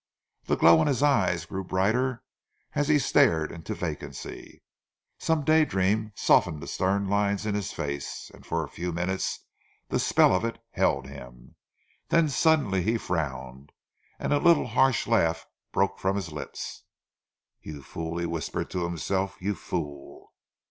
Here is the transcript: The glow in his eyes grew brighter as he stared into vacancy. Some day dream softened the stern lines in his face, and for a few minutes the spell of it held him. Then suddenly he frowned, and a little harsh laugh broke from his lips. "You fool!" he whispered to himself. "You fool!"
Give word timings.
The 0.45 0.55
glow 0.57 0.81
in 0.81 0.87
his 0.87 1.03
eyes 1.03 1.45
grew 1.45 1.63
brighter 1.63 2.23
as 2.73 2.87
he 2.87 2.97
stared 2.97 3.51
into 3.51 3.75
vacancy. 3.75 4.63
Some 5.19 5.43
day 5.43 5.63
dream 5.63 6.11
softened 6.15 6.59
the 6.59 6.65
stern 6.65 7.07
lines 7.07 7.45
in 7.45 7.53
his 7.53 7.71
face, 7.71 8.31
and 8.33 8.43
for 8.43 8.63
a 8.63 8.67
few 8.67 8.91
minutes 8.91 9.45
the 9.89 9.99
spell 9.99 10.33
of 10.33 10.43
it 10.43 10.57
held 10.71 11.05
him. 11.05 11.55
Then 12.09 12.29
suddenly 12.29 12.81
he 12.81 12.97
frowned, 12.97 13.71
and 14.17 14.33
a 14.33 14.39
little 14.39 14.65
harsh 14.65 15.05
laugh 15.05 15.45
broke 15.71 15.99
from 15.99 16.15
his 16.15 16.31
lips. 16.31 16.83
"You 17.61 17.83
fool!" 17.83 18.17
he 18.17 18.25
whispered 18.25 18.71
to 18.71 18.85
himself. 18.85 19.37
"You 19.39 19.53
fool!" 19.53 20.33